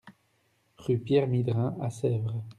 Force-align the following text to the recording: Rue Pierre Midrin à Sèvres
Rue 0.79 0.97
Pierre 0.97 1.27
Midrin 1.27 1.75
à 1.79 1.91
Sèvres 1.91 2.43